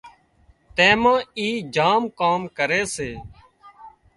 [0.75, 3.09] تيمان اي جام ڪام ڪري سي